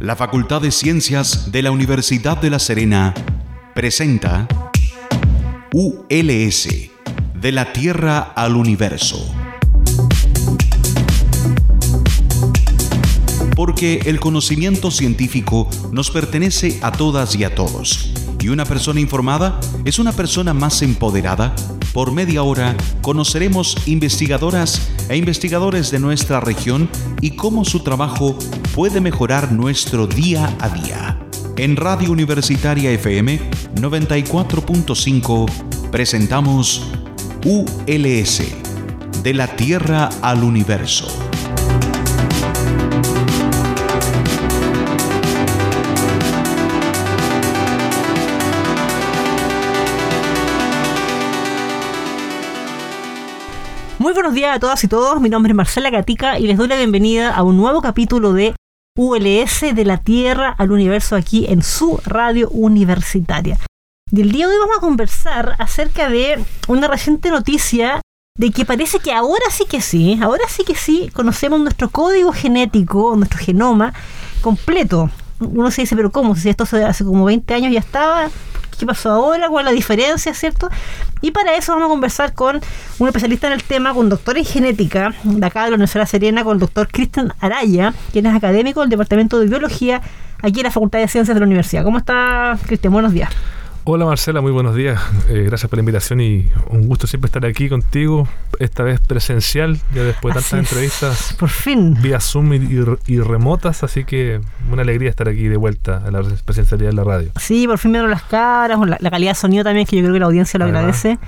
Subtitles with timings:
[0.00, 3.14] La Facultad de Ciencias de la Universidad de La Serena
[3.74, 4.46] presenta
[5.72, 6.68] ULS,
[7.34, 9.34] de la Tierra al Universo.
[13.56, 18.12] Porque el conocimiento científico nos pertenece a todas y a todos.
[18.38, 21.56] Y una persona informada es una persona más empoderada.
[21.92, 26.88] Por media hora conoceremos investigadoras e investigadores de nuestra región
[27.20, 28.38] y cómo su trabajo
[28.78, 31.18] puede mejorar nuestro día a día.
[31.56, 33.40] En Radio Universitaria FM
[33.74, 36.88] 94.5 presentamos
[37.44, 38.42] ULS,
[39.24, 41.08] de la Tierra al Universo.
[53.98, 56.68] Muy buenos días a todas y todos, mi nombre es Marcela Gatica y les doy
[56.68, 58.54] la bienvenida a un nuevo capítulo de
[58.98, 63.56] ULS de la Tierra al Universo aquí en su radio universitaria.
[64.10, 68.00] Y el día de hoy vamos a conversar acerca de una reciente noticia
[68.36, 72.32] de que parece que ahora sí que sí, ahora sí que sí conocemos nuestro código
[72.32, 73.94] genético, nuestro genoma
[74.40, 75.10] completo.
[75.38, 76.34] Uno se dice, pero ¿cómo?
[76.34, 78.30] Si esto hace como 20 años ya estaba,
[78.78, 80.68] qué pasó ahora, cuál es la diferencia, ¿cierto?
[81.20, 82.60] Y para eso vamos a conversar con
[82.98, 86.44] un especialista en el tema, con doctor en genética de acá de la Universidad Serena,
[86.44, 90.00] con el doctor Cristian Araya, quien es académico del Departamento de Biología
[90.42, 91.84] aquí en la Facultad de Ciencias de la Universidad.
[91.84, 92.92] ¿Cómo está, Cristian?
[92.92, 93.30] Buenos días.
[93.90, 95.00] Hola Marcela, muy buenos días.
[95.30, 98.26] Eh, gracias por la invitación y un gusto siempre estar aquí contigo,
[98.58, 101.36] esta vez presencial, ya después de tantas entrevistas.
[101.38, 101.94] Por fin.
[102.00, 104.40] Vía Zoom y, remotas, así que
[104.72, 107.30] una alegría estar aquí de vuelta a la presencialidad de la radio.
[107.36, 110.20] Sí, por fin vieron las caras, la, calidad de sonido también, que yo creo que
[110.20, 111.18] la audiencia lo agradece.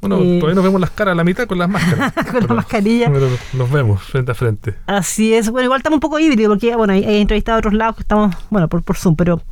[0.00, 2.12] Bueno, eh, todavía nos vemos las caras a la mitad con las máscaras.
[2.32, 3.10] con la mascarilla.
[3.12, 4.74] Pero nos vemos frente a frente.
[4.86, 5.50] Así es.
[5.50, 8.34] Bueno, igual estamos un poco híbridos porque, bueno, hay, entrevistado a otros lados que estamos,
[8.48, 9.42] bueno, por, por Zoom, pero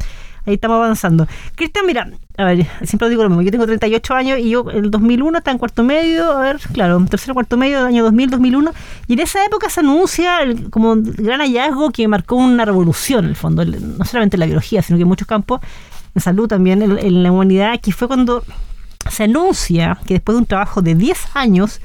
[0.47, 1.27] ahí estamos avanzando.
[1.55, 4.91] Cristian, mira, a ver, siempre digo lo mismo, yo tengo 38 años y yo el
[4.91, 8.73] 2001 estaba en cuarto medio, a ver, claro, tercero cuarto medio del año 2000, 2001,
[9.07, 10.39] y en esa época se anuncia
[10.71, 14.83] como gran hallazgo que marcó una revolución en el fondo, no solamente en la biología,
[14.83, 15.61] sino que en muchos campos,
[16.15, 18.45] en salud también, en, la humanidad, que fue cuando
[19.11, 21.81] se anuncia que después de un trabajo de 10 años,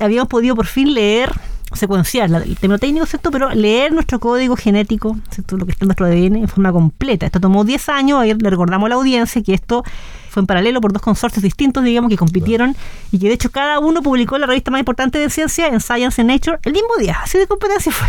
[0.00, 1.32] habíamos podido por fin leer
[1.74, 3.30] secuenciar, el término técnico, ¿cierto?
[3.30, 5.56] Pero leer nuestro código genético, ¿cierto?
[5.56, 7.26] Lo que está en nuestro ADN en forma completa.
[7.26, 9.84] Esto tomó 10 años, le recordamos a la audiencia que esto
[10.30, 12.74] fue en paralelo por dos consorcios distintos, digamos, que compitieron
[13.10, 16.20] y que de hecho cada uno publicó la revista más importante de ciencia en Science
[16.20, 18.08] and Nature el mismo día, así de competencia fue.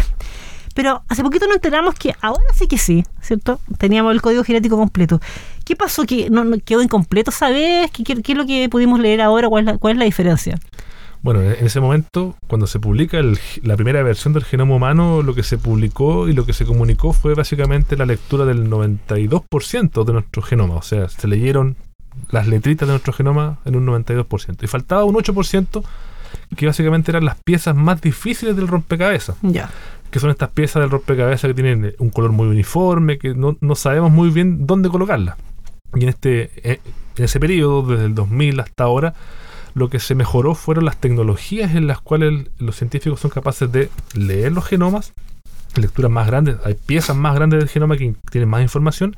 [0.73, 3.59] Pero hace poquito nos enteramos que ahora sí que sí, ¿cierto?
[3.77, 5.21] Teníamos el código genético completo.
[5.65, 6.03] ¿Qué pasó?
[6.03, 7.31] ¿Que no, quedó incompleto?
[7.31, 7.91] ¿Sabes?
[7.91, 9.49] ¿Qué, ¿Qué, es lo que pudimos leer ahora?
[9.49, 10.57] ¿Cuál es la, cuál es la diferencia?
[11.23, 13.21] Bueno, en ese momento, cuando se publica
[13.61, 17.13] la primera versión del genoma humano, lo que se publicó y lo que se comunicó
[17.13, 20.75] fue básicamente la lectura del 92% de nuestro genoma.
[20.75, 21.77] O sea, se leyeron
[22.29, 24.63] las letritas de nuestro genoma en un 92%.
[24.63, 25.81] Y faltaba un 8%
[26.57, 29.37] que básicamente eran las piezas más difíciles del rompecabezas.
[29.43, 29.69] Ya.
[30.11, 33.75] Que son estas piezas del rompecabezas que tienen un color muy uniforme, que no, no
[33.75, 35.37] sabemos muy bien dónde colocarlas.
[35.95, 36.81] Y en, este, eh,
[37.15, 39.13] en ese periodo, desde el 2000 hasta ahora,
[39.73, 43.89] lo que se mejoró fueron las tecnologías en las cuales los científicos son capaces de
[44.13, 45.13] leer los genomas,
[45.75, 49.15] lecturas más grandes, hay piezas más grandes del genoma que tienen más información,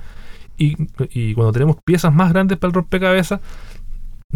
[0.57, 3.41] y, cuando tenemos piezas más grandes para el rompecabezas,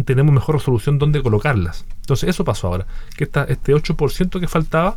[0.04, 1.86] tenemos mejor resolución donde colocarlas.
[2.00, 2.86] Entonces eso pasó ahora,
[3.16, 4.96] que esta, este 8% que faltaba,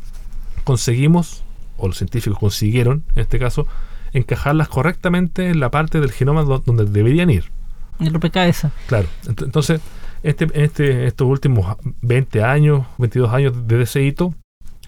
[0.65, 1.43] conseguimos,
[1.77, 3.67] o los científicos consiguieron, en este caso,
[4.11, 7.51] encajarlas correctamente en la parte del genoma donde deberían ir.
[7.99, 8.73] El rompecabezas.
[8.87, 9.07] Claro.
[9.27, 9.79] Entonces,
[10.23, 14.33] este, este, estos últimos 20 años, 22 años de ese hito,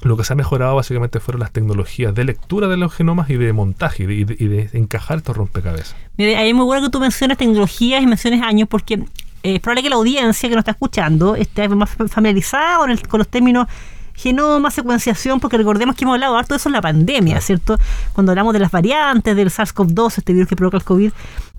[0.01, 3.35] lo que se ha mejorado básicamente fueron las tecnologías de lectura de los genomas y
[3.35, 5.95] de montaje y de, encajar estos rompecabezas.
[6.17, 9.59] Mire, ahí es muy bueno que tú menciones tecnologías y menciones años porque eh, es
[9.59, 13.67] probable que la audiencia que nos está escuchando esté más familiarizada con, con los términos
[14.15, 17.77] genoma, secuenciación, porque recordemos que hemos hablado harto de eso en la pandemia, ¿cierto?
[18.13, 21.11] Cuando hablamos de las variantes del SARS-CoV-2, este virus que provoca el COVID,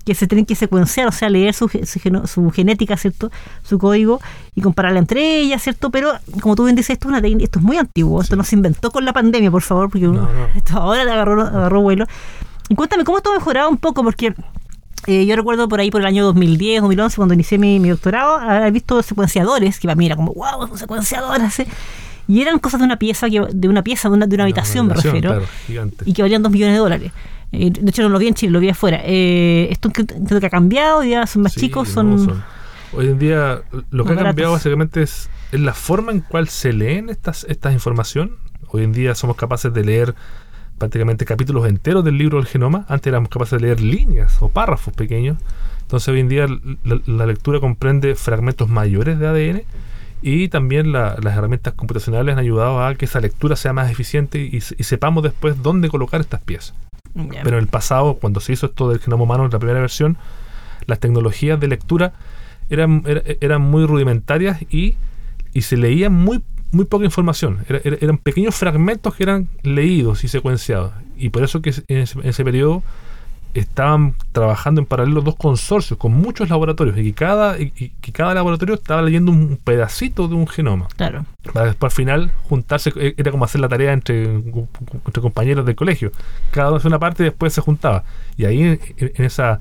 [0.05, 3.29] que se tienen que secuenciar, o sea, leer su, su, genética, ¿cierto?
[3.63, 4.21] Su código
[4.55, 5.91] y compararla entre ellas, ¿cierto?
[5.91, 8.55] Pero, como tú bien dices, esto es, una esto es muy antiguo, esto no se
[8.55, 10.09] inventó con la pandemia, por favor, porque
[10.55, 12.05] esto ahora agarró, agarró vuelo.
[12.69, 14.03] Y cuéntame, ¿cómo esto ha mejorado un poco?
[14.03, 14.33] Porque
[15.07, 18.71] eh, yo recuerdo por ahí por el año 2010, 2011, cuando inicié mi, doctorado, haber
[18.71, 21.67] visto secuenciadores, que para mí era como, wow, secuenciadores, ¿eh?
[22.27, 24.87] Y eran cosas de una pieza, que, de una pieza, de una, de una habitación,
[24.87, 25.41] me refiero.
[26.05, 27.11] y que valían dos millones de dólares.
[27.51, 29.01] Eh, de hecho, no lo vi en Chile, lo vi afuera.
[29.03, 32.43] Eh, esto creo que ha cambiado, ya son más chicos, son,
[32.93, 37.09] Hoy en día, lo que ha cambiado básicamente es, la forma en cual se leen
[37.09, 38.37] estas, estas información.
[38.69, 40.15] Hoy en día somos capaces de leer
[40.77, 42.85] prácticamente capítulos enteros del libro del genoma.
[42.89, 45.37] Antes éramos capaces de leer líneas o párrafos pequeños.
[45.81, 46.47] Entonces hoy en día
[46.83, 49.61] la, la lectura comprende fragmentos mayores de ADN
[50.21, 54.39] y también la- las herramientas computacionales han ayudado a que esa lectura sea más eficiente
[54.39, 56.73] y, se- y sepamos después dónde colocar estas piezas.
[57.43, 60.17] Pero en el pasado, cuando se hizo esto del genoma humano en la primera versión,
[60.85, 62.13] las tecnologías de lectura
[62.69, 64.95] eran, era- eran muy rudimentarias y,
[65.53, 67.59] y se leía muy, muy poca información.
[67.69, 70.93] Era- era- eran pequeños fragmentos que eran leídos y secuenciados.
[71.17, 72.83] Y por eso que en ese, en ese periodo
[73.59, 77.71] estaban trabajando en paralelo dos consorcios con muchos laboratorios y que cada, y-
[78.01, 81.25] que cada laboratorio estaba leyendo un pedacito de un genoma Claro.
[81.53, 85.75] para después al final juntarse, eh, era como hacer la tarea entre, entre compañeros del
[85.75, 86.11] colegio.
[86.51, 88.03] Cada uno hacía una parte y después se juntaba.
[88.37, 89.59] Y ahí en, en esa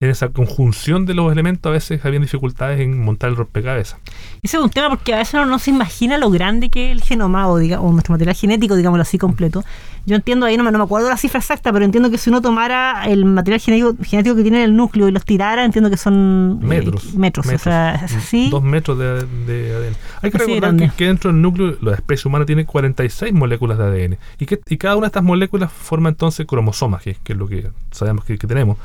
[0.00, 3.98] en esa conjunción de los elementos a veces habían dificultades en montar el rompecabezas.
[4.42, 6.92] Ese es un tema porque a veces uno no se imagina lo grande que es
[6.92, 9.64] el genoma o, diga- o nuestro material genético, digámoslo así, completo.
[10.06, 12.30] Yo entiendo, ahí no me, no me acuerdo la cifra exacta, pero entiendo que si
[12.30, 15.90] uno tomara el material genético, genético que tiene en el núcleo y los tirara, entiendo
[15.90, 17.14] que son eh, Metros.
[17.14, 17.46] metros.
[17.46, 18.48] O sea, es así.
[18.50, 19.96] Dos metros de, de ADN.
[20.22, 23.76] Hay que Así recordar que, que dentro del núcleo la especie humana tiene 46 moléculas
[23.78, 24.18] de ADN.
[24.38, 27.48] Y, que, y cada una de estas moléculas forma entonces cromosomas, que, que es lo
[27.48, 28.78] que sabemos que, que tenemos.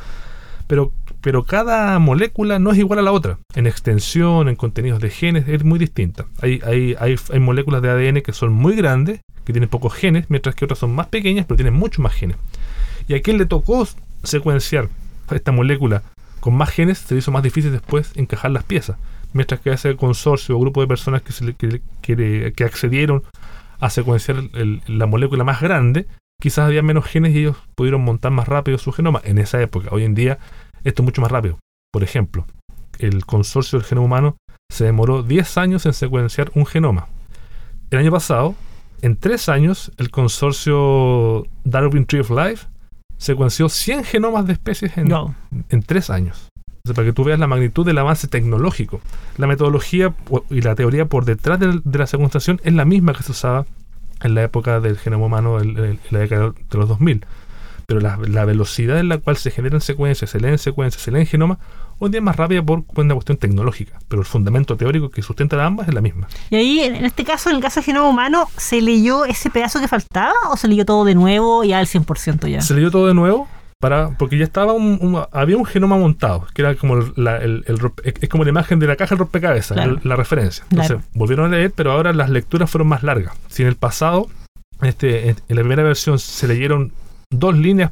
[0.68, 0.92] Pero,
[1.23, 3.39] pero cada molécula no es igual a la otra.
[3.55, 6.25] En extensión, en contenidos de genes, es muy distinta.
[6.41, 10.25] Hay, hay, hay, hay moléculas de ADN que son muy grandes, que tienen pocos genes,
[10.29, 12.35] mientras que otras son más pequeñas, pero tienen muchos más genes.
[13.07, 13.87] Y a quien le tocó
[14.23, 14.89] secuenciar
[15.31, 16.03] esta molécula
[16.41, 18.97] con más genes, se le hizo más difícil después encajar las piezas.
[19.31, 23.23] Mientras que ese consorcio o grupo de personas que, se le- que, que accedieron
[23.79, 24.43] a secuenciar
[24.87, 26.05] la molécula más grande,
[26.41, 29.87] quizás había menos genes y ellos pudieron montar más rápido su genoma en esa época.
[29.91, 30.37] Hoy en día
[30.83, 31.57] esto es mucho más rápido.
[31.91, 32.45] Por ejemplo,
[33.00, 34.38] el consorcio del genoma humano
[34.71, 37.07] se demoró 10 años en secuenciar un genoma.
[37.91, 38.56] El año pasado,
[39.01, 42.68] en 3 años, el consorcio Darwin Tree of Life
[43.18, 45.35] secuenció 100 genomas de especies en, Wow.
[45.69, 46.50] en 3 años.
[46.85, 49.00] Entonces, para que tú veas la magnitud del avance tecnológico.
[49.38, 50.13] La metodología
[50.50, 53.65] y la teoría por detrás del- de, la secuenciación es la misma que se usaba
[54.21, 57.25] en la época del genoma humano, en, en la década de los 2000.
[57.88, 61.25] Pero la, la velocidad en la cual se generan secuencias, se leen secuencias, se leen
[61.25, 61.57] genomas,
[62.00, 64.00] hoy en día es más rápida por una cuestión tecnológica.
[64.07, 66.27] Pero el fundamento teórico que sustenta ambas es la misma.
[66.50, 69.80] Y ahí, en este caso, en el caso del genoma humano, ¿se leyó ese pedazo
[69.80, 72.62] que faltaba o se leyó todo de nuevo ya al 100% ya?
[72.62, 73.47] Se leyó todo de nuevo
[73.80, 77.65] para porque ya estaba un, un- había un genoma montado, que era como la, el-
[77.68, 80.00] el rompe- es como la imagen de la caja del rompecabezas, Claro.
[80.01, 80.63] el- la referencia.
[80.69, 81.09] Entonces, Claro.
[81.13, 83.35] volvieron a leer, pero ahora las lecturas fueron más largas.
[83.50, 84.27] Si en el pasado,
[84.81, 86.91] este, en la primera versión se leyeron
[87.33, 87.91] dos líneas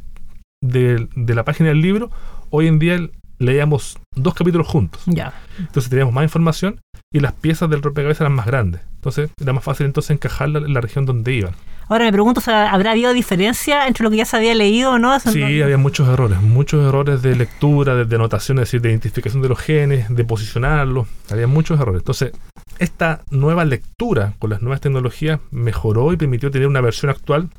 [0.63, 2.09] de, de la página del libro,
[2.49, 2.99] hoy en día
[3.39, 5.01] leíamos dos capítulos juntos.
[5.05, 5.33] Ya.
[5.57, 6.79] Entonces teníamos más información
[7.11, 8.81] y las piezas del rompecabezas eran más grandes.
[8.95, 11.55] Entonces era más fácil entonces encajarla en la región donde iban.
[11.89, 14.91] Ahora me pregunto, o sea, ¿habrá habido diferencia entre lo que ya se había leído
[14.91, 15.19] o no?
[15.19, 19.41] Sí, había muchos errores, muchos errores de lectura, de, de anotación, es decir, de identificación
[19.41, 21.99] de los genes, de posicionarlos, había muchos errores.
[21.99, 22.31] Entonces,
[22.79, 27.49] esta nueva lectura con las nuevas tecnologías mejoró y permitió tener una versión actual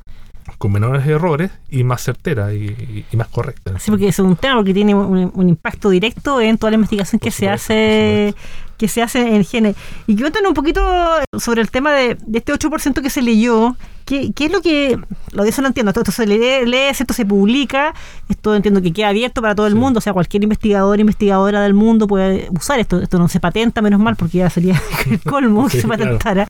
[0.59, 3.79] con menores errores y más certera y, más correcta.
[3.79, 7.19] Sí, porque es un tema porque tiene un, un impacto directo en toda la investigación
[7.19, 8.35] que se hace
[8.79, 9.77] que se hace en genes.
[10.09, 10.83] Y cuéntanos un poquito
[11.39, 13.77] sobre el tema de, de este 8% que se leyó.
[14.05, 14.99] ¿Qué, qué es lo que.?
[15.31, 15.91] Lo de eso no entiendo.
[15.91, 17.95] Esto, esto se lee, lee, esto se publica.
[18.29, 19.79] Esto entiendo que queda abierto para todo el Sí.
[19.79, 19.99] mundo.
[19.99, 23.01] O sea, cualquier investigador, investigadora del mundo puede usar esto.
[23.01, 24.75] Esto no se patenta, menos mal, porque ya sería
[25.09, 26.49] el colmo que se patentara.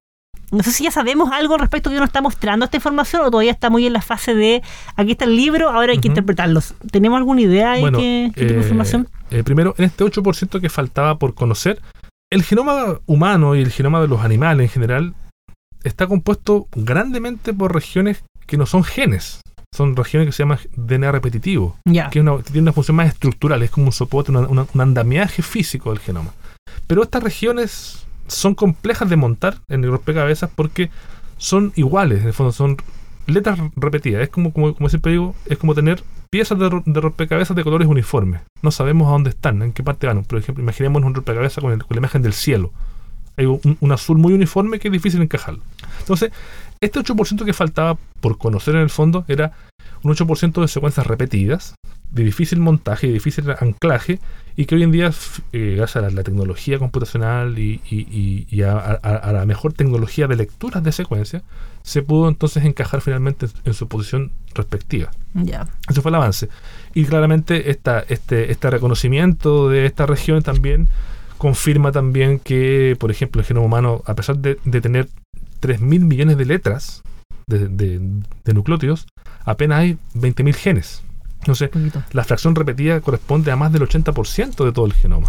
[0.53, 3.51] No sé si ya sabemos algo respecto que nos está mostrando esta información o todavía
[3.53, 4.63] está muy en la fase de
[4.97, 6.13] aquí está el libro, ahora hay que Ujú.
[6.13, 6.75] interpretarlos.
[6.91, 9.09] ¿Tenemos alguna idea de Bueno, qué, qué tipo de eh, información?
[9.31, 11.81] eh, primero, en este 8% que faltaba por conocer,
[12.31, 15.15] el genoma humano y el genoma de los animales en general
[15.85, 19.41] está compuesto grandemente por regiones que no son genes.
[19.75, 22.11] Son regiones que se llaman DNA repetitivo, Ya.
[22.11, 25.41] que una- tiene una función más estructural, es como un soporte, una- una- un andamiaje
[25.41, 26.33] físico del genoma.
[26.87, 30.91] Pero estas regiones son complejas de montar en el rompecabezas porque
[31.39, 32.77] son iguales, en el fondo son
[33.27, 34.23] letras repetidas.
[34.23, 37.63] Es como, como, como siempre digo, es como tener piezas de, ro- de rompecabezas de
[37.65, 38.41] colores uniformes.
[38.63, 40.25] No sabemos a dónde están, en qué parte van.
[40.25, 42.73] Por ejemplo, imaginemos un rompecabezas con la imagen del cielo.
[43.37, 45.63] Hay un, un azul muy uniforme que es difícil encajarlo.
[46.01, 46.33] Entonces,
[46.81, 49.53] este 8% que faltaba por conocer en el fondo era
[50.03, 51.75] un 8% de secuencias repetidas,
[52.11, 54.19] de difícil montaje, de difícil anclaje,
[54.57, 55.11] y que hoy en día,
[55.53, 59.47] eh, gracias a la, la tecnología computacional y, y- y- y a, a- a la
[59.47, 61.43] mejor tecnología de lecturas de secuencia,
[61.83, 65.11] se pudo entonces encajar finalmente en, en su posición respectiva.
[65.35, 65.67] Ya.
[65.89, 66.49] Eso fue el avance.
[66.95, 70.89] Y claramente esta, este, este reconocimiento de esta región también
[71.39, 75.09] confirma también que, por ejemplo, el genoma humano, a pesar de, de tener
[75.61, 77.03] 3.000 millones de letras
[77.47, 78.01] de, de-
[78.45, 79.07] de nucleótidos,
[79.45, 81.03] apenas hay 20.000 genes.
[81.41, 82.03] Entonces, Poquito.
[82.13, 85.29] la fracción repetida corresponde a más del 80% de todo el genoma.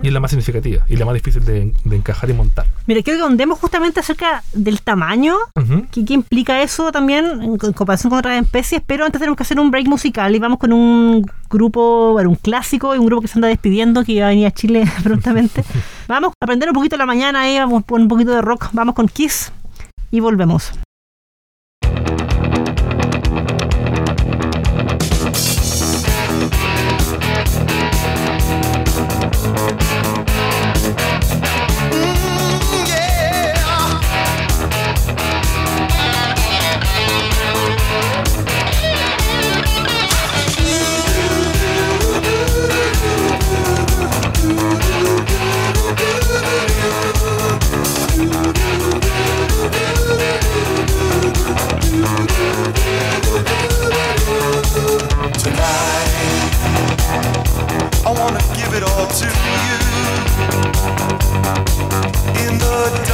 [0.00, 2.66] Y es la más significativa y la más difícil de, de encajar y montar.
[2.86, 5.86] Mira, quiero que ondemos justamente acerca del tamaño Ujú.
[5.90, 8.80] ¿Qué, qué implica eso también en comparación con otras especies?
[8.86, 12.36] Pero antes tenemos que hacer un break musical y vamos con un grupo, bueno, un
[12.36, 15.64] clásico y un grupo que se anda despidiendo, que va a venir a Chile prontamente.
[16.06, 18.94] vamos a aprender un poquito la mañana ahí, vamos con un poquito de rock, vamos
[18.94, 19.50] con Kiss
[20.12, 20.70] y volvemos.
[59.10, 59.78] To you.
[62.44, 63.07] In the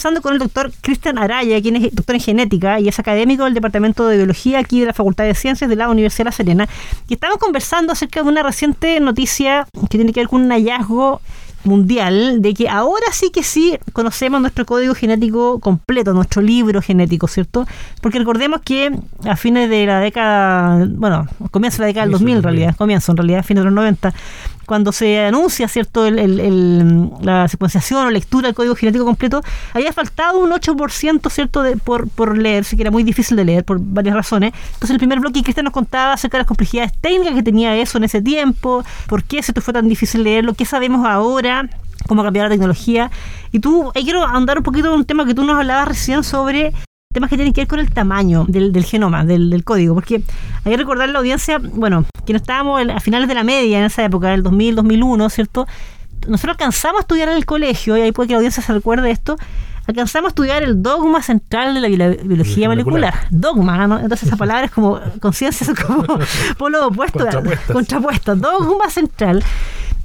[0.00, 3.52] conversando con el doctor Cristian Araya, quien es doctor en genética y es académico del
[3.52, 6.68] Departamento de Biología aquí de la Facultad de Ciencias de la Universidad de La Serena.
[7.06, 11.20] Y estamos conversando acerca de una reciente noticia que tiene que ver con un hallazgo
[11.64, 17.28] mundial de que ahora sí que sí conocemos nuestro código genético completo, nuestro libro genético,
[17.28, 17.66] ¿cierto?
[18.00, 18.90] Porque recordemos que
[19.28, 22.42] a fines de la década, bueno, comienzo de la década del Inicio 2000 en del
[22.42, 22.56] 2000.
[22.56, 24.14] realidad, comienzo en realidad, a fines de los 90,
[24.70, 29.42] cuando se anuncia, ¿cierto?, el- la secuenciación o lectura del código genético completo,
[29.74, 33.64] había faltado un 8%, ¿cierto?, de, por, por leerse, que era muy difícil de leer
[33.64, 34.52] por varias razones.
[34.74, 37.98] Entonces, el primer bloque, Cristian nos contaba acerca de las complejidades técnicas que tenía eso
[37.98, 41.68] en ese tiempo, por qué esto fue tan difícil leerlo, qué sabemos ahora,
[42.06, 43.10] cómo ha cambiado la tecnología.
[43.50, 46.22] Y tú, ahí quiero ahondar un poquito en un tema que tú nos hablabas recién
[46.22, 46.72] sobre
[47.12, 50.22] temas que tienen que ver con el tamaño del, del genoma, del, del código, porque
[50.64, 53.84] hay que recordar la audiencia, bueno, que no estábamos a finales de la media en
[53.86, 55.66] esa época, del 2000, 2001, ¿cierto?
[56.28, 59.10] Nosotros alcanzamos a estudiar en el colegio, y ahí puede que la audiencia se recuerde
[59.10, 59.36] esto,
[59.88, 63.12] alcanzamos a estudiar el dogma central de la bio- biología molecular.
[63.14, 63.26] molecular.
[63.30, 63.96] Dogma, ¿no?
[63.98, 66.04] Entonces esa palabra es como conciencia, son como
[66.58, 67.22] polos opuestos.
[67.22, 67.72] Contrapuestas.
[67.74, 68.40] Contrapuestos.
[68.40, 69.42] Dogma central.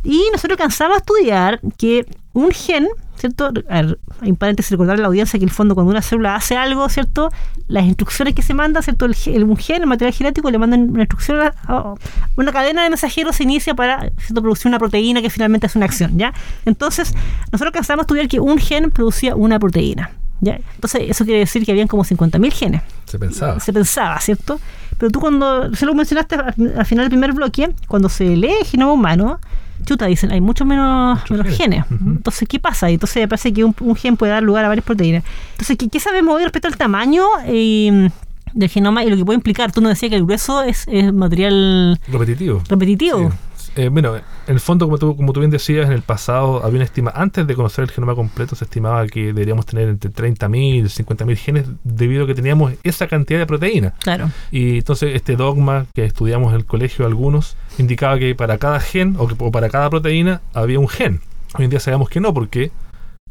[0.06, 3.46] Y nosotros alcanzamos a estudiar que un gen, ¿cierto?
[3.70, 6.36] A ver, hay un paréntesis recordar a la audiencia que el fondo cuando una célula
[6.36, 7.30] hace algo, ¿cierto?
[7.68, 9.06] Las instrucciones que se mandan, ¿cierto?
[9.06, 11.94] El, un gen, el material genético, le mandan una instrucción, a- a-
[12.38, 14.42] una cadena de mensajeros se inicia para ¿cierto?
[14.42, 16.34] producir una proteína que finalmente hace una acción, ¿ya?
[16.66, 17.14] Entonces,
[17.52, 20.12] nosotros alcanzamos a estudiar que un gen producía una proteína.
[20.42, 20.60] ¿Ya?
[20.76, 23.58] Entonces, eso quiere decir que habían como 50.000 genes Se pensaba.
[23.62, 24.60] se pensaba, ¿cierto?
[24.98, 28.52] Pero tú cuando, se lo mencionaste al al final del primer bloque, cuando se lee
[28.60, 29.40] el genoma humano,
[29.86, 31.86] chuta, dicen, hay mucho menos, menos genes.
[31.90, 32.86] Entonces, ¿qué pasa?
[32.88, 32.94] ahí?
[32.96, 35.24] Entonces, me parece que un, un gen puede dar lugar a varias proteínas.
[35.52, 38.10] Entonces, ¿qué, qué sabemos hoy respecto al tamaño eh,
[38.54, 39.72] del genoma y lo que puede implicar?
[39.72, 42.64] Tú nos decías que el grueso es, es material Repetitivo.
[42.70, 43.30] repetitivo.
[43.30, 43.38] Sí.
[43.78, 46.78] Eh, bueno, en el fondo, como tú, como tú bien decías, en el pasado había
[46.78, 50.76] una estima, antes de conocer el genoma completo, se estimaba que deberíamos tener entre 30.000
[50.76, 53.94] y 50.000 genes debido a que teníamos esa cantidad de proteínas.
[54.00, 54.32] Claro.
[54.50, 59.16] Y entonces este dogma que estudiamos en el colegio algunos indicaba que para cada gen
[59.20, 61.20] o, que, o para cada proteína había un gen.
[61.58, 62.72] Hoy en día sabemos que no, porque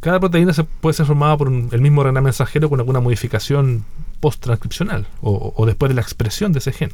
[0.00, 3.84] cada proteína se puede ser formada por un- el mismo RNA mensajero con alguna modificación
[4.20, 6.90] post-transcripcional o, o- o después de la expresión de ese gen.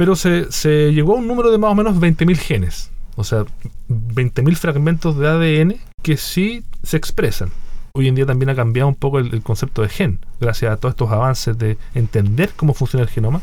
[0.00, 3.44] Pero se, llegó a un número de más o menos 20.000 genes, o sea,
[3.90, 7.50] 20.000 fragmentos de ADN que sí se expresan.
[7.92, 10.78] Hoy en día también ha cambiado un poco el, el concepto de gen, gracias a
[10.78, 13.42] todos estos avances de entender cómo funciona el genoma.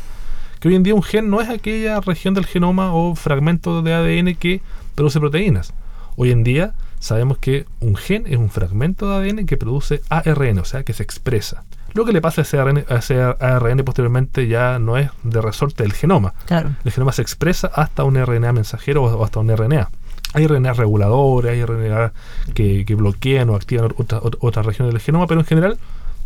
[0.58, 3.94] Que hoy en día un gen no es aquella región del genoma o fragmento de
[3.94, 4.60] ADN que
[4.96, 5.72] produce proteínas.
[6.16, 10.58] Hoy en día sabemos que un gen es un fragmento de ADN que produce ARN,
[10.58, 11.62] o sea, que se expresa.
[11.94, 15.40] Lo que le pasa a ese ARN, a ese ARN posteriormente ya no es de
[15.40, 16.34] resorte del genoma.
[16.46, 16.70] Claro.
[16.84, 19.90] El genoma se expresa hasta un RNA mensajero o hasta un RNA.
[20.34, 22.12] Hay RNA reguladores, hay RNA
[22.54, 25.78] que, que bloquean o activan otras, ot- otras regiones del genoma, pero en general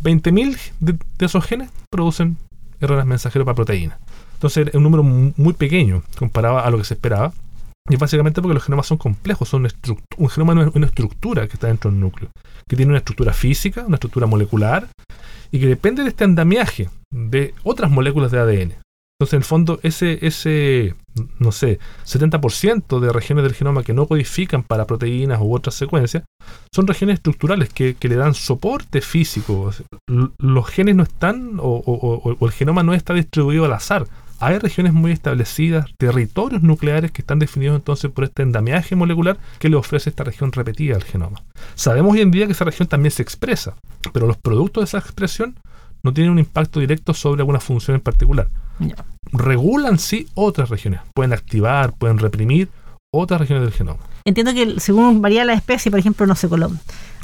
[0.02, 2.36] 20.000 de, de esos genes producen
[2.80, 3.98] RNA mensajeros para proteínas.
[4.34, 7.32] Entonces es un número mu- muy pequeño comparado a lo que se esperaba.
[7.88, 9.66] Y básicamente porque los genomas son complejos, son
[10.16, 12.30] un genoma no es una estructura que está dentro del núcleo,
[12.68, 14.86] que tiene una estructura física, una estructura molecular,
[15.52, 18.72] y que depende de este andamiaje de otras moléculas de ADN.
[19.20, 20.94] Entonces, en el fondo, ese, ese
[21.38, 26.24] no sé, 70% de regiones del genoma que no codifican para proteínas u otras secuencias,
[26.74, 29.70] son regiones estructurales que, que le dan soporte físico.
[30.38, 34.06] Los genes no están, o- o- o el genoma no está distribuido al azar.
[34.44, 39.68] Hay regiones muy establecidas, territorios nucleares que están definidos entonces por este endamiaje molecular que
[39.68, 41.44] le ofrece esta región repetida al genoma.
[41.76, 43.76] Sabemos hoy en día que esa región también se expresa,
[44.12, 45.54] pero los productos de esa expresión
[46.02, 48.48] no tienen un impacto directo sobre alguna función en particular.
[49.30, 52.68] Regulan sí otras regiones, pueden activar, pueden reprimir
[53.12, 54.00] otras regiones del genoma.
[54.24, 56.72] Entiendo que según varía la especie, por ejemplo, no sé, con los,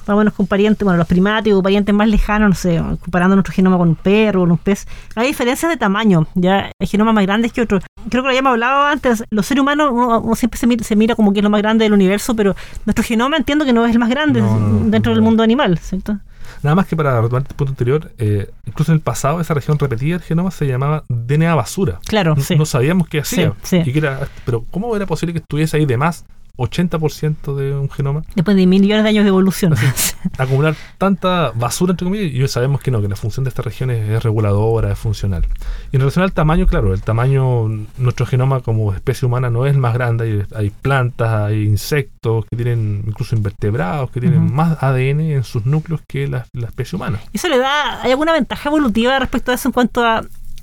[0.09, 3.37] más o menos con parientes, bueno, los primates o parientes más lejanos, no sé, comparando
[3.37, 6.87] nuestro genoma con un perro o con un pez, hay diferencias de tamaño, ya hay
[6.87, 7.85] genomas más grandes que otros.
[8.11, 10.97] Creo que lo habíamos hablado antes, los seres humanos, uno, uno siempre se mira, se
[10.97, 13.85] mira como que es lo más grande del universo, pero nuestro genoma entiendo que no
[13.87, 15.17] es el más grande No, no, no, dentro no.
[15.17, 16.19] del mundo animal, ¿cierto?
[16.63, 19.79] Nada más que para retomar el punto anterior, eh, incluso en el pasado esa región
[19.79, 22.01] repetida del genoma se llamaba DNA basura.
[22.07, 22.57] Claro, No- sí.
[22.57, 23.53] No sabíamos qué hacía.
[23.63, 23.91] Sí, sí.
[23.91, 26.25] Y que era- pero ¿cómo era posible que estuviese ahí de más
[26.59, 28.23] 80% de un genoma?
[28.35, 29.75] Después de millones de años de evolución.
[30.39, 33.65] acumular tanta basura, entre comillas, y hoy sabemos que no, que la función de estas
[33.65, 35.47] regiones es reguladora, es funcional.
[35.93, 39.75] Y en relación al tamaño, claro, el tamaño, nuestro genoma como especie humana no es
[39.75, 44.83] el más grande, hay, hay plantas, hay insectos que tienen, incluso invertebrados, que tienen más
[44.83, 47.21] ADN en sus núcleos que la, la especie humana.
[47.33, 50.23] ¿Eso le da, hay alguna ventaja evolutiva respecto a eso en cuanto a,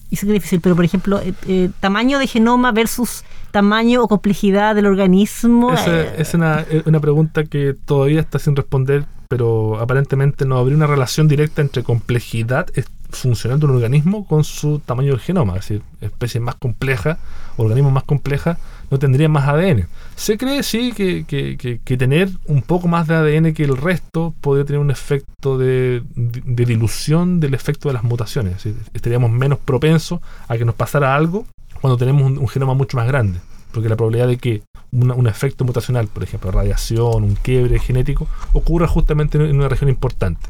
[0.09, 3.23] y sé que es difícil, pero por ejemplo, eh, eh, tamaño de genoma versus
[3.59, 5.71] tamaño o complejidad del organismo?
[5.73, 10.57] Esa eh, es una, es una pregunta que todavía está sin responder, pero aparentemente no
[10.57, 12.67] habría una relación directa entre complejidad
[13.11, 15.53] funcional de un organismo con su tamaño del genoma.
[15.53, 17.17] Es decir, especies más complejas,
[17.55, 18.57] organismos más complejas,
[18.91, 19.87] no tendrían más ADN.
[20.17, 23.77] Se cree, sí, que, que- que- que tener un poco más de ADN que el
[23.77, 28.57] resto podría tener un efecto de, de- de dilución del efecto de las mutaciones.
[28.57, 31.45] Es decir, estaríamos menos propensos a que nos pasara algo
[31.81, 33.39] cuando tenemos un, un genoma mucho más grande.
[33.71, 34.61] Porque la probabilidad de que
[34.91, 39.89] una- un efecto mutacional, por ejemplo, radiación, un quiebre genético, ocurra justamente en, una región
[39.89, 40.47] importante.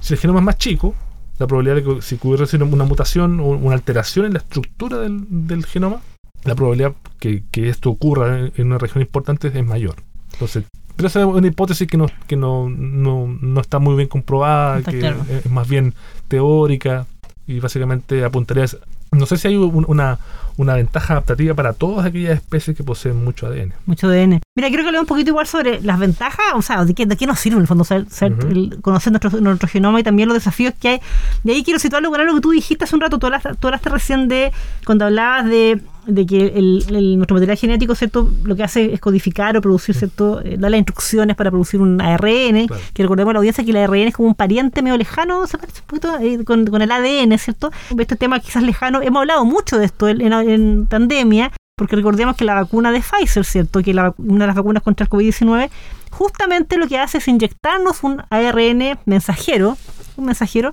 [0.00, 0.94] Si el genoma es más chico,
[1.38, 5.24] la probabilidad de que si hubiese una mutación o una alteración en la estructura del,
[5.28, 6.00] del genoma,
[6.44, 9.96] la probabilidad que, que esto ocurra en, en una región importante es mayor.
[10.32, 14.08] Entonces, pero esa es una hipótesis que no, que no, no, no está muy bien
[14.08, 15.18] comprobada, Está que claro.
[15.28, 15.92] es más bien
[16.28, 17.06] teórica
[17.46, 18.68] y básicamente apuntaría a...
[19.16, 20.18] No sé si hay un- una,
[20.56, 23.72] una ventaja adaptativa para todas aquellas especies que poseen mucho ADN.
[23.86, 24.40] Mucho ADN.
[24.54, 27.16] Mira, quiero que hablemos un poquito igual sobre las ventajas, o sea, de qué, de
[27.16, 30.72] qué nos sirve en el fondo el- conocer nuestro, nuestro genoma y también los desafíos
[30.80, 31.00] que hay.
[31.44, 33.66] De ahí quiero situarlo con algo que tú dijiste hace un rato, tú hablaste, tú
[33.68, 34.52] hablaste recién de,
[34.84, 38.30] cuando hablabas de, de que el, el- nuestro material genético, ¿cierto?
[38.44, 40.40] Lo que hace es codificar o producir, ¿cierto?
[40.44, 42.82] Eh, dar las instrucciones para producir un ARN, Claro.
[42.94, 45.58] que recordemos a la audiencia que el ARN es como un pariente medio lejano, se
[45.58, 47.70] parece un poquito eh, con, con el ADN, ¿cierto?
[47.98, 52.36] Este tema quizás lejano, hemos hablado mucho de esto en, en- en pandemia, porque recordemos
[52.36, 53.82] que la vacuna de Pfizer, ¿cierto?
[53.82, 55.68] Que la, una de las vacunas contra el COVID-19,
[56.10, 59.76] justamente lo que hace es inyectarnos un ARN mensajero,
[60.16, 60.70] un mensajero,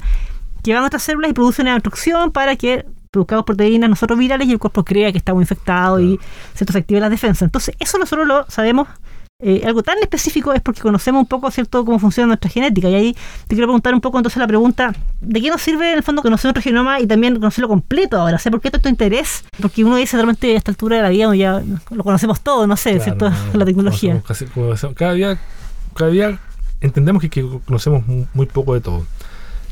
[0.63, 4.47] que va a nuestras células y produce una instrucción para que produzcamos proteínas nosotros virales
[4.47, 6.19] y el cuerpo crea que estamos infectados y
[6.55, 7.43] se nos active las defensas.
[7.43, 8.87] Entonces, eso nosotros lo sabemos.
[9.39, 12.95] eh, algo tan específico es porque conocemos un poco cierto cómo funciona nuestra genética y
[12.95, 13.13] ahí
[13.47, 16.21] te quiero preguntar un poco entonces la pregunta ¿de qué nos sirve en el fondo
[16.21, 18.37] conocer nuestro genoma y también conocerlo completo ahora?
[18.39, 19.43] ¿Sé por qué tanto interés?
[19.61, 22.77] Porque uno dice realmente a esta altura de la vida ya lo conocemos todo, no
[22.77, 23.29] sé, Claro, ¿cierto?
[23.31, 24.21] no, la tecnología.
[24.25, 24.45] casi-
[24.95, 25.37] cada día,
[25.93, 26.39] cada día
[26.79, 29.05] entendemos que, que conocemos mu- muy poco de todo.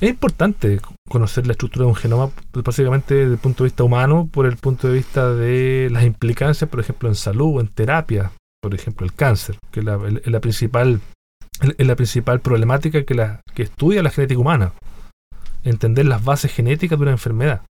[0.02, 4.28] Es importante conocer la estructura de un genoma, básicamente desde el punto de vista humano,
[4.32, 8.32] por el punto de vista de las implicancias, por ejemplo, en salud, en terapia,
[8.64, 11.02] por ejemplo, el cáncer, que es la, principal,
[11.78, 14.74] es la principal problemática que, estudia la genética humana.
[15.64, 17.62] Entender las bases genéticas de una enfermedad.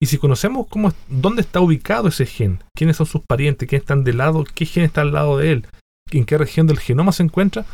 [0.00, 4.02] Y si conocemos cómo, dónde está ubicado ese gen, quiénes son sus parientes, quiénes están
[4.02, 5.66] del lado, qué gen está al lado de él,
[6.10, 7.64] en qué región del genoma se encuentra,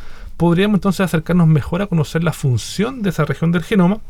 [0.41, 4.01] podríamos entonces acercarnos mejor a conocer la función de esa región del genoma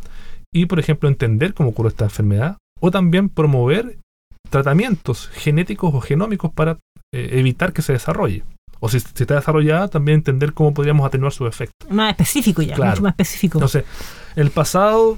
[0.54, 3.98] y, por ejemplo, entender cómo ocurre esta enfermedad o también promover
[4.50, 6.78] tratamientos genéticos o genómicos para
[7.14, 8.46] eh, evitar que se desarrolle.
[8.80, 11.92] O si, si está desarrollada, también entender cómo podríamos atenuar sus efectos.
[11.92, 12.92] Más específico ya, Claro.
[12.92, 13.58] mucho más específico.
[13.58, 13.84] Entonces,
[14.38, 15.18] en el pasado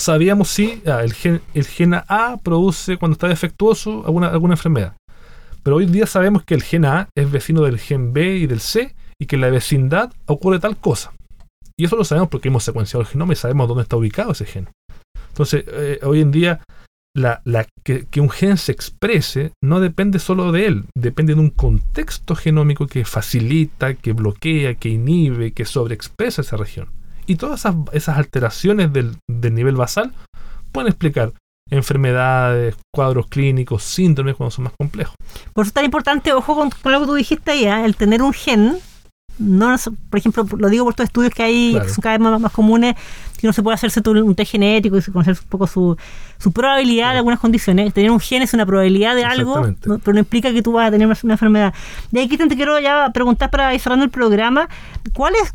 [0.00, 4.96] sabíamos si ah, el, gen, el gen A produce cuando está defectuoso alguna, alguna enfermedad.
[5.62, 8.60] Pero hoy día sabemos que el gen A es vecino del gen B y del
[8.60, 11.12] C y que en la vecindad ocurre tal cosa.
[11.76, 14.46] Y eso lo sabemos porque hemos secuenciado el genoma y sabemos dónde está ubicado ese
[14.46, 14.68] gen.
[15.28, 16.60] Entonces, eh, hoy en día,
[17.16, 21.50] la, la- que, un gen se exprese no depende solo de él, depende de un
[21.50, 26.88] contexto genómico que facilita, que bloquea, que inhibe, que sobreexpresa esa región.
[27.26, 30.12] Y todas esas, alteraciones del, del nivel basal
[30.70, 31.32] pueden explicar
[31.70, 35.14] enfermedades, cuadros clínicos, síndromes cuando son más complejos.
[35.52, 37.84] Por eso es tan importante, ojo con, con lo que tú dijiste ahí, ¿eh?
[37.84, 38.76] el tener un gen.
[39.38, 39.74] No,
[40.10, 41.86] por ejemplo, lo digo por estos estudios que hay, Claro.
[41.86, 42.94] que son cada vez más, más comunes,
[43.38, 45.96] que uno se puede hacerse un test genético y conocer un poco su,
[46.44, 47.94] su probabilidad de algunas condiciones.
[47.94, 50.88] Tener un gen es una probabilidad de algo, no- pero no implica que tú vas
[50.88, 51.72] a tener una, enfermedad.
[52.10, 54.68] De ahí, Cristian, te quiero ya preguntar para ir cerrando el programa,
[55.14, 55.54] ¿cuáles,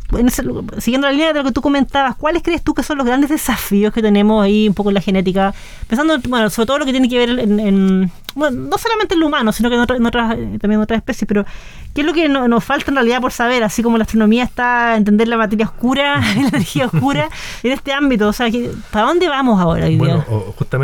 [0.79, 3.29] siguiendo la línea de lo que tú comentabas, cuáles crees tú que son los grandes
[3.29, 5.53] desafíos que tenemos ahí un poco en la genética?
[5.87, 9.19] Pensando, bueno, sobre todo lo que tiene que ver en, en- bueno, no solamente en
[9.21, 11.45] lo humano, sino que en, otras- en otras, eh, también en otras especies, pero
[11.93, 13.63] ¿qué es lo que no- nos falta en realidad por saber?
[13.63, 17.27] Así como la astronomía está a entender la materia oscura, la energía oscura,
[17.63, 18.47] en este ámbito, o sea,
[18.91, 20.25] ¿para dónde vamos ahora hoy Bueno, día?
[20.29, 20.78] o- justamente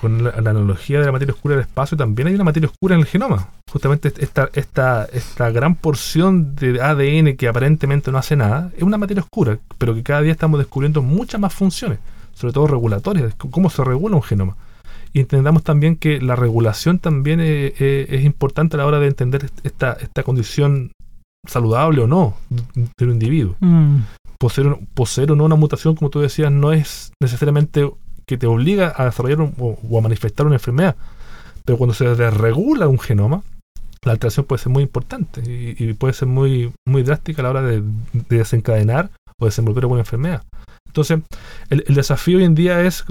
[0.00, 2.94] con la, la analogía de la materia oscura del espacio, también hay una materia oscura
[2.94, 3.48] en el genoma.
[3.72, 8.98] Justamente esta, esta, esta gran porción de ADN que aparentemente no hace nada, es una
[8.98, 11.98] materia oscura, pero que cada día estamos descubriendo muchas más funciones,
[12.34, 14.56] sobre todo regulatorias, cómo se regula un genoma.
[15.12, 19.08] Y entendamos también que la regulación también eh, eh, es importante a la hora de
[19.08, 20.92] entender est- esta, esta condición
[21.48, 22.36] saludable o no
[22.74, 24.00] de un individuo Mm,
[24.38, 27.90] poseer, poseer o no una mutación, como tú decías, no es necesariamente
[28.30, 30.94] que te obliga a desarrollar un- o, a manifestar una enfermedad.
[31.64, 33.42] Pero cuando se desregula un genoma,
[34.04, 37.62] la alteración puede ser muy importante y, puede ser muy, muy drástica a la hora
[37.62, 40.42] de, de desencadenar o desenvolver alguna enfermedad.
[40.86, 41.18] Entonces,
[41.70, 43.04] el, desafío hoy en día es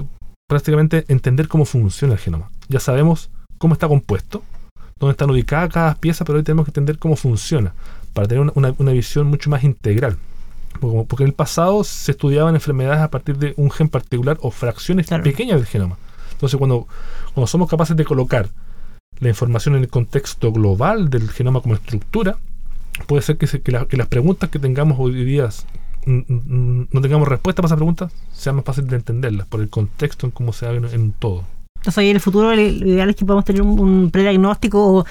[0.48, 2.50] prácticamente entender cómo funciona el genoma.
[2.68, 4.42] Ya sabemos cómo está compuesto,
[4.98, 7.74] dónde están ubicadas cada pieza, pero hoy tenemos que entender cómo funciona
[8.14, 10.16] para tener una visión mucho más integral.
[10.80, 15.06] Porque en el pasado se estudiaban enfermedades a partir de un gen particular o fracciones
[15.06, 15.22] Claro.
[15.22, 15.96] pequeñas del genoma.
[16.32, 16.86] Entonces, cuando,
[17.34, 18.48] cuando somos capaces de colocar
[19.18, 22.38] la información en el contexto global del genoma como estructura,
[23.06, 25.48] puede ser que, se- que la- que las preguntas que tengamos hoy día
[26.06, 30.32] no tengamos respuesta para esas preguntas, sea más fácil de entenderlas por el contexto en
[30.32, 31.44] cómo se da en, en todo.
[31.76, 34.98] Entonces ahí en el futuro lo lo ideal es que podamos tener un, un prediagnóstico
[35.00, 35.06] o,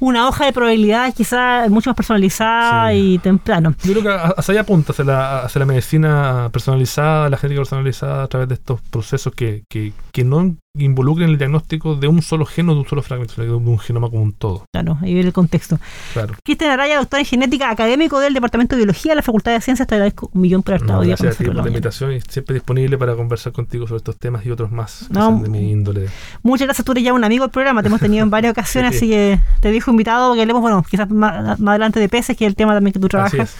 [0.00, 3.14] una hoja de probabilidades quizás mucho más personalizada Sí.
[3.14, 3.74] y temprano.
[3.82, 7.60] Yo creo que a- hacia allá apunta, hacia la, hacia la medicina personalizada, la genética
[7.60, 12.20] personalizada a través de estos procesos que, que, que no involucren el diagnóstico de un
[12.20, 14.64] solo gen o de un solo fragmento, de un genoma como un todo.
[14.72, 15.78] Claro, ahí viene el contexto.
[16.12, 16.34] Claro.
[16.42, 19.86] Cristian Araya, doctor en genética, académico del Departamento de Biología de la Facultad de Ciencias,
[19.86, 22.12] te agradezco un millón por haber estado No, gracias a ti nosotros por la invitación
[22.12, 25.38] y siempre disponible para conversar contigo sobre estos temas y otros más No.
[25.40, 26.08] de mi índole.
[26.42, 28.92] Muchas gracias, tú eres ya un amigo del programa, te hemos tenido en varias ocasiones,
[28.92, 28.96] Sí.
[28.96, 32.46] así que te dejo invitado que hablemos, bueno, quizás más, más adelante de peces, que
[32.46, 33.54] es el tema también que tú trabajas.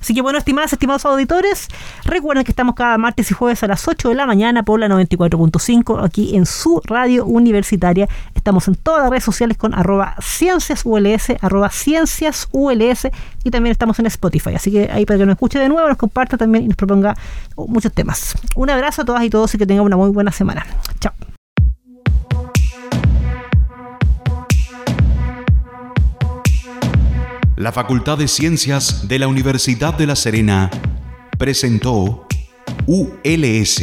[0.00, 1.66] Así que bueno, estimadas, estimados auditores,
[2.04, 4.86] recuerden que estamos cada martes y jueves a las 8 de la mañana por la
[4.88, 8.08] 94.5 aquí en su radio universitaria.
[8.34, 13.08] Estamos en todas las redes sociales con arroba cienciasuls, arroba cienciasuls
[13.44, 14.54] y también estamos en Spotify.
[14.54, 17.16] Así que ahí para que nos escuche de nuevo, nos comparta también y nos proponga
[17.56, 18.34] muchos temas.
[18.56, 20.66] Un abrazo a todas y todos y que tengan una muy buena semana.
[21.00, 21.12] Chao.
[27.56, 30.70] La Facultad de Ciencias de la Universidad de La Serena
[31.38, 32.26] presentó
[32.86, 33.82] ULS,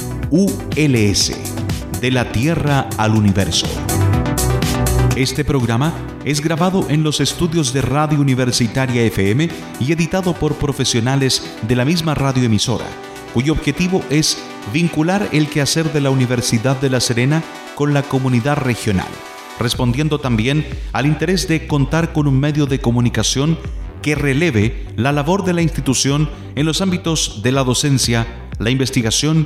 [0.31, 1.33] ULS,
[1.99, 3.67] de la Tierra al Universo.
[5.17, 9.49] Este programa es grabado en los estudios de Radio Universitaria FM
[9.81, 12.85] y editado por profesionales de la misma radioemisora,
[13.33, 14.41] cuyo objetivo es
[14.71, 17.43] vincular el quehacer de la Universidad de La Serena
[17.75, 19.09] con la comunidad regional,
[19.59, 23.57] respondiendo también al interés de contar con un medio de comunicación
[24.01, 28.25] que releve la labor de la institución en los ámbitos de la docencia,
[28.59, 29.45] la investigación